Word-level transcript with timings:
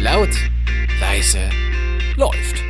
Laut, 0.00 0.30
leise, 1.00 1.38
läuft. 2.16 2.60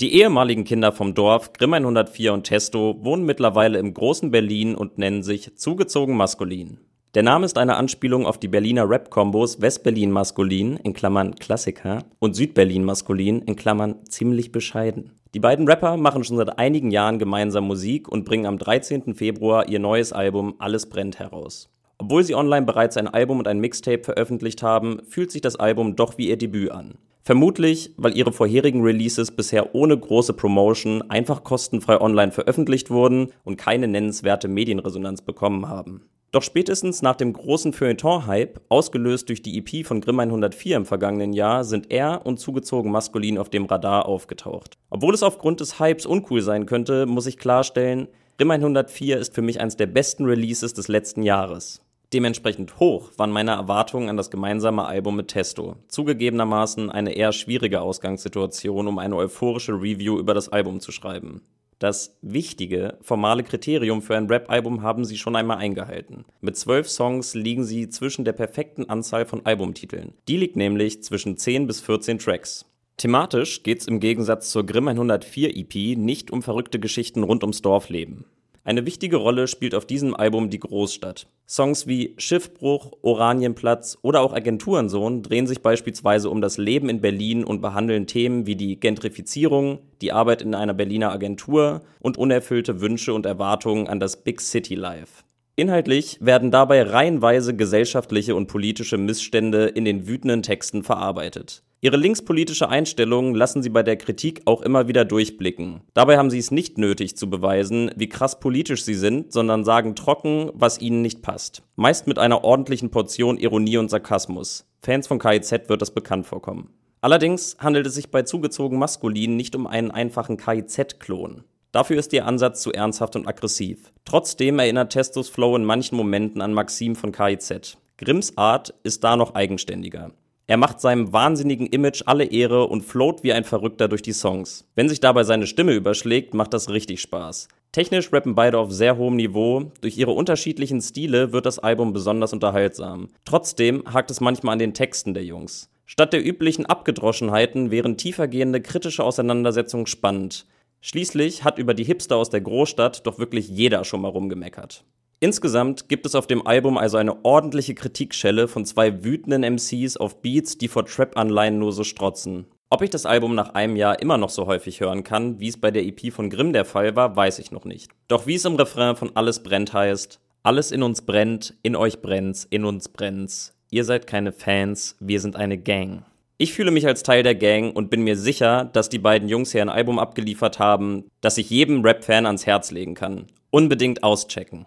Die 0.00 0.14
ehemaligen 0.14 0.62
Kinder 0.62 0.92
vom 0.92 1.14
Dorf, 1.14 1.52
Grimm 1.52 1.74
104 1.74 2.32
und 2.32 2.44
Testo, 2.44 3.00
wohnen 3.02 3.24
mittlerweile 3.24 3.80
im 3.80 3.92
großen 3.92 4.30
Berlin 4.30 4.76
und 4.76 4.96
nennen 4.96 5.24
sich 5.24 5.56
zugezogen 5.56 6.16
maskulin. 6.16 6.78
Der 7.14 7.24
Name 7.24 7.44
ist 7.44 7.58
eine 7.58 7.74
Anspielung 7.74 8.24
auf 8.24 8.38
die 8.38 8.46
Berliner 8.46 8.88
Rap-Kombos 8.88 9.60
West-Berlin 9.60 10.12
maskulin 10.12 10.76
in 10.76 10.94
Klammern 10.94 11.34
Klassiker 11.34 12.04
und 12.20 12.36
Süd-Berlin 12.36 12.84
maskulin 12.84 13.42
in 13.42 13.56
Klammern 13.56 14.06
ziemlich 14.08 14.52
bescheiden. 14.52 15.18
Die 15.34 15.40
beiden 15.40 15.66
Rapper 15.66 15.96
machen 15.96 16.22
schon 16.22 16.36
seit 16.36 16.60
einigen 16.60 16.92
Jahren 16.92 17.18
gemeinsam 17.18 17.66
Musik 17.66 18.06
und 18.06 18.24
bringen 18.24 18.46
am 18.46 18.58
13. 18.58 19.16
Februar 19.16 19.68
ihr 19.68 19.80
neues 19.80 20.12
Album 20.12 20.54
Alles 20.60 20.88
brennt 20.88 21.18
heraus. 21.18 21.72
Obwohl 22.02 22.24
sie 22.24 22.34
online 22.34 22.66
bereits 22.66 22.96
ein 22.96 23.06
Album 23.06 23.38
und 23.38 23.46
ein 23.46 23.60
Mixtape 23.60 24.02
veröffentlicht 24.02 24.60
haben, 24.60 24.98
fühlt 25.08 25.30
sich 25.30 25.40
das 25.40 25.54
Album 25.54 25.94
doch 25.94 26.18
wie 26.18 26.30
ihr 26.30 26.36
Debüt 26.36 26.72
an. 26.72 26.94
Vermutlich, 27.22 27.92
weil 27.96 28.16
ihre 28.16 28.32
vorherigen 28.32 28.82
Releases 28.82 29.30
bisher 29.30 29.72
ohne 29.76 29.96
große 29.96 30.32
Promotion 30.32 31.08
einfach 31.08 31.44
kostenfrei 31.44 32.00
online 32.00 32.32
veröffentlicht 32.32 32.90
wurden 32.90 33.28
und 33.44 33.56
keine 33.56 33.86
nennenswerte 33.86 34.48
Medienresonanz 34.48 35.22
bekommen 35.22 35.68
haben. 35.68 36.02
Doch 36.32 36.42
spätestens 36.42 37.02
nach 37.02 37.14
dem 37.14 37.34
großen 37.34 37.72
Feuilleton-Hype, 37.72 38.62
ausgelöst 38.68 39.28
durch 39.28 39.40
die 39.40 39.56
EP 39.56 39.86
von 39.86 40.00
Grimm 40.00 40.18
104 40.18 40.78
im 40.78 40.86
vergangenen 40.86 41.32
Jahr, 41.32 41.62
sind 41.62 41.92
er 41.92 42.26
und 42.26 42.40
zugezogen 42.40 42.90
maskulin 42.90 43.38
auf 43.38 43.48
dem 43.48 43.66
Radar 43.66 44.06
aufgetaucht. 44.06 44.76
Obwohl 44.90 45.14
es 45.14 45.22
aufgrund 45.22 45.60
des 45.60 45.78
Hypes 45.78 46.04
uncool 46.04 46.42
sein 46.42 46.66
könnte, 46.66 47.06
muss 47.06 47.26
ich 47.26 47.38
klarstellen, 47.38 48.08
Grimm 48.38 48.50
104 48.50 49.18
ist 49.18 49.36
für 49.36 49.42
mich 49.42 49.60
eines 49.60 49.76
der 49.76 49.86
besten 49.86 50.24
Releases 50.24 50.74
des 50.74 50.88
letzten 50.88 51.22
Jahres. 51.22 51.80
Dementsprechend 52.12 52.78
hoch 52.78 53.10
waren 53.16 53.30
meine 53.30 53.52
Erwartungen 53.52 54.10
an 54.10 54.18
das 54.18 54.30
gemeinsame 54.30 54.84
Album 54.84 55.16
mit 55.16 55.28
Testo. 55.28 55.76
Zugegebenermaßen 55.88 56.90
eine 56.90 57.12
eher 57.14 57.32
schwierige 57.32 57.80
Ausgangssituation, 57.80 58.86
um 58.86 58.98
eine 58.98 59.16
euphorische 59.16 59.72
Review 59.72 60.18
über 60.18 60.34
das 60.34 60.50
Album 60.50 60.80
zu 60.80 60.92
schreiben. 60.92 61.40
Das 61.78 62.16
wichtige, 62.22 62.98
formale 63.00 63.42
Kriterium 63.42 64.02
für 64.02 64.16
ein 64.16 64.28
Rap-Album 64.28 64.82
haben 64.82 65.04
sie 65.04 65.16
schon 65.16 65.34
einmal 65.34 65.56
eingehalten. 65.56 66.24
Mit 66.40 66.56
zwölf 66.56 66.88
Songs 66.88 67.34
liegen 67.34 67.64
sie 67.64 67.88
zwischen 67.88 68.24
der 68.24 68.34
perfekten 68.34 68.88
Anzahl 68.88 69.26
von 69.26 69.44
Albumtiteln. 69.44 70.12
Die 70.28 70.36
liegt 70.36 70.54
nämlich 70.54 71.02
zwischen 71.02 71.36
10 71.38 71.66
bis 71.66 71.80
14 71.80 72.18
Tracks. 72.18 72.66
Thematisch 72.98 73.64
geht's 73.64 73.86
im 73.86 73.98
Gegensatz 73.98 74.50
zur 74.50 74.64
Grimm 74.64 74.86
104 74.86 75.56
EP 75.56 75.98
nicht 75.98 76.30
um 76.30 76.42
verrückte 76.42 76.78
Geschichten 76.78 77.24
rund 77.24 77.42
ums 77.42 77.62
Dorfleben. 77.62 78.26
Eine 78.64 78.86
wichtige 78.86 79.16
Rolle 79.16 79.48
spielt 79.48 79.74
auf 79.74 79.86
diesem 79.86 80.14
Album 80.14 80.48
die 80.48 80.60
Großstadt. 80.60 81.26
Songs 81.48 81.88
wie 81.88 82.14
Schiffbruch, 82.16 82.92
Oranienplatz 83.02 83.98
oder 84.02 84.20
auch 84.20 84.32
Agenturensohn 84.32 85.24
drehen 85.24 85.48
sich 85.48 85.62
beispielsweise 85.62 86.30
um 86.30 86.40
das 86.40 86.58
Leben 86.58 86.88
in 86.88 87.00
Berlin 87.00 87.42
und 87.42 87.60
behandeln 87.60 88.06
Themen 88.06 88.46
wie 88.46 88.54
die 88.54 88.78
Gentrifizierung, 88.78 89.80
die 90.00 90.12
Arbeit 90.12 90.42
in 90.42 90.54
einer 90.54 90.74
Berliner 90.74 91.10
Agentur 91.10 91.82
und 91.98 92.16
unerfüllte 92.16 92.80
Wünsche 92.80 93.12
und 93.12 93.26
Erwartungen 93.26 93.88
an 93.88 93.98
das 93.98 94.22
Big 94.22 94.40
City 94.40 94.76
Life. 94.76 95.24
Inhaltlich 95.56 96.18
werden 96.20 96.52
dabei 96.52 96.82
reihenweise 96.84 97.56
gesellschaftliche 97.56 98.36
und 98.36 98.46
politische 98.46 98.96
Missstände 98.96 99.66
in 99.66 99.84
den 99.84 100.06
wütenden 100.06 100.42
Texten 100.42 100.84
verarbeitet. 100.84 101.64
Ihre 101.84 101.96
linkspolitische 101.96 102.68
Einstellung 102.68 103.34
lassen 103.34 103.60
sie 103.60 103.68
bei 103.68 103.82
der 103.82 103.96
Kritik 103.96 104.42
auch 104.44 104.62
immer 104.62 104.86
wieder 104.86 105.04
durchblicken. 105.04 105.80
Dabei 105.94 106.16
haben 106.16 106.30
sie 106.30 106.38
es 106.38 106.52
nicht 106.52 106.78
nötig 106.78 107.16
zu 107.16 107.28
beweisen, 107.28 107.90
wie 107.96 108.08
krass 108.08 108.38
politisch 108.38 108.84
sie 108.84 108.94
sind, 108.94 109.32
sondern 109.32 109.64
sagen 109.64 109.96
trocken, 109.96 110.52
was 110.54 110.80
ihnen 110.80 111.02
nicht 111.02 111.22
passt. 111.22 111.64
Meist 111.74 112.06
mit 112.06 112.20
einer 112.20 112.44
ordentlichen 112.44 112.92
Portion 112.92 113.36
Ironie 113.36 113.78
und 113.78 113.90
Sarkasmus. 113.90 114.64
Fans 114.80 115.08
von 115.08 115.18
KIZ 115.18 115.68
wird 115.68 115.82
das 115.82 115.92
bekannt 115.92 116.24
vorkommen. 116.24 116.72
Allerdings 117.00 117.56
handelt 117.58 117.88
es 117.88 117.96
sich 117.96 118.12
bei 118.12 118.22
zugezogen 118.22 118.78
maskulin 118.78 119.34
nicht 119.34 119.56
um 119.56 119.66
einen 119.66 119.90
einfachen 119.90 120.36
KIZ-Klon. 120.36 121.42
Dafür 121.72 121.98
ist 121.98 122.12
ihr 122.12 122.26
Ansatz 122.26 122.62
zu 122.62 122.72
ernsthaft 122.72 123.16
und 123.16 123.26
aggressiv. 123.26 123.90
Trotzdem 124.04 124.60
erinnert 124.60 124.92
Testos 124.92 125.28
Flow 125.28 125.56
in 125.56 125.64
manchen 125.64 125.96
Momenten 125.96 126.42
an 126.42 126.54
Maxim 126.54 126.94
von 126.94 127.10
KIZ. 127.10 127.76
Grimms 127.98 128.38
Art 128.38 128.72
ist 128.84 129.02
da 129.02 129.16
noch 129.16 129.34
eigenständiger. 129.34 130.12
Er 130.46 130.56
macht 130.56 130.80
seinem 130.80 131.12
wahnsinnigen 131.12 131.66
Image 131.66 132.02
alle 132.06 132.24
Ehre 132.24 132.66
und 132.66 132.82
float 132.82 133.22
wie 133.22 133.32
ein 133.32 133.44
Verrückter 133.44 133.88
durch 133.88 134.02
die 134.02 134.12
Songs. 134.12 134.68
Wenn 134.74 134.88
sich 134.88 135.00
dabei 135.00 135.24
seine 135.24 135.46
Stimme 135.46 135.72
überschlägt, 135.72 136.34
macht 136.34 136.52
das 136.52 136.68
richtig 136.68 137.00
Spaß. 137.00 137.48
Technisch 137.70 138.12
rappen 138.12 138.34
beide 138.34 138.58
auf 138.58 138.70
sehr 138.70 138.98
hohem 138.98 139.16
Niveau. 139.16 139.72
Durch 139.80 139.96
ihre 139.96 140.10
unterschiedlichen 140.10 140.82
Stile 140.82 141.32
wird 141.32 141.46
das 141.46 141.58
Album 141.58 141.92
besonders 141.92 142.32
unterhaltsam. 142.32 143.08
Trotzdem 143.24 143.84
hakt 143.90 144.10
es 144.10 144.20
manchmal 144.20 144.54
an 144.54 144.58
den 144.58 144.74
Texten 144.74 145.14
der 145.14 145.24
Jungs. 145.24 145.70
Statt 145.86 146.12
der 146.12 146.26
üblichen 146.26 146.66
Abgedroschenheiten 146.66 147.70
wären 147.70 147.96
tiefergehende 147.96 148.60
kritische 148.60 149.04
Auseinandersetzungen 149.04 149.86
spannend. 149.86 150.46
Schließlich 150.80 151.44
hat 151.44 151.58
über 151.58 151.74
die 151.74 151.84
Hipster 151.84 152.16
aus 152.16 152.28
der 152.28 152.40
Großstadt 152.40 153.06
doch 153.06 153.18
wirklich 153.18 153.48
jeder 153.48 153.84
schon 153.84 154.00
mal 154.02 154.08
rumgemeckert. 154.08 154.84
Insgesamt 155.22 155.88
gibt 155.88 156.04
es 156.04 156.16
auf 156.16 156.26
dem 156.26 156.44
Album 156.48 156.76
also 156.76 156.96
eine 156.96 157.24
ordentliche 157.24 157.76
Kritikschelle 157.76 158.48
von 158.48 158.64
zwei 158.64 159.04
wütenden 159.04 159.44
MCs 159.44 159.96
auf 159.96 160.20
Beats, 160.20 160.58
die 160.58 160.66
vor 160.66 160.84
Trap-Anleihen 160.84 161.60
nur 161.60 161.72
so 161.72 161.84
strotzen. 161.84 162.46
Ob 162.70 162.82
ich 162.82 162.90
das 162.90 163.06
Album 163.06 163.36
nach 163.36 163.50
einem 163.50 163.76
Jahr 163.76 164.02
immer 164.02 164.18
noch 164.18 164.30
so 164.30 164.46
häufig 164.46 164.80
hören 164.80 165.04
kann, 165.04 165.38
wie 165.38 165.46
es 165.46 165.60
bei 165.60 165.70
der 165.70 165.84
EP 165.84 166.12
von 166.12 166.28
Grimm 166.28 166.52
der 166.52 166.64
Fall 166.64 166.96
war, 166.96 167.14
weiß 167.14 167.38
ich 167.38 167.52
noch 167.52 167.64
nicht. 167.64 167.92
Doch 168.08 168.26
wie 168.26 168.34
es 168.34 168.44
im 168.44 168.56
Refrain 168.56 168.96
von 168.96 169.14
Alles 169.14 169.44
brennt 169.44 169.72
heißt, 169.72 170.18
alles 170.42 170.72
in 170.72 170.82
uns 170.82 171.02
brennt, 171.02 171.54
in 171.62 171.76
euch 171.76 172.02
brennt's, 172.02 172.44
in 172.50 172.64
uns 172.64 172.88
brennt's. 172.88 173.54
Ihr 173.70 173.84
seid 173.84 174.08
keine 174.08 174.32
Fans, 174.32 174.96
wir 174.98 175.20
sind 175.20 175.36
eine 175.36 175.56
Gang. 175.56 176.04
Ich 176.36 176.52
fühle 176.52 176.72
mich 176.72 176.88
als 176.88 177.04
Teil 177.04 177.22
der 177.22 177.36
Gang 177.36 177.76
und 177.76 177.90
bin 177.90 178.02
mir 178.02 178.16
sicher, 178.16 178.64
dass 178.72 178.88
die 178.88 178.98
beiden 178.98 179.28
Jungs 179.28 179.52
hier 179.52 179.62
ein 179.62 179.68
Album 179.68 180.00
abgeliefert 180.00 180.58
haben, 180.58 181.04
das 181.20 181.38
ich 181.38 181.48
jedem 181.48 181.82
Rap-Fan 181.82 182.26
ans 182.26 182.44
Herz 182.44 182.72
legen 182.72 182.94
kann. 182.94 183.28
Unbedingt 183.50 184.02
auschecken. 184.02 184.66